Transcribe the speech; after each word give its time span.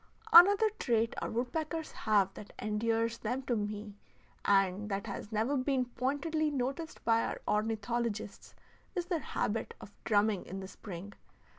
Another 0.33 0.71
trait 0.79 1.13
our 1.21 1.29
woodpeckers 1.29 1.91
have 1.91 2.33
that 2.33 2.51
endears 2.57 3.19
them 3.19 3.43
to 3.43 3.55
me, 3.55 3.93
and 4.43 4.89
that 4.89 5.05
has 5.05 5.31
never 5.31 5.55
been 5.55 5.85
pointedly 5.85 6.49
noticed 6.49 7.05
by 7.05 7.23
our 7.23 7.39
ornithologists, 7.47 8.55
is 8.95 9.05
their 9.05 9.19
habit 9.19 9.75
of 9.79 9.93
drumming 10.03 10.43
in 10.47 10.59
the 10.59 10.67
spring. 10.67 11.13